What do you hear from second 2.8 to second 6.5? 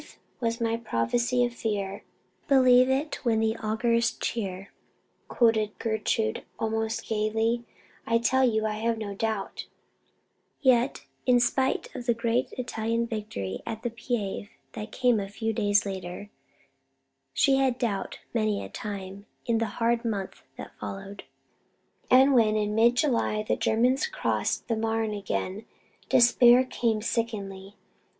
it when it augurs cheer," quoted Gertrude,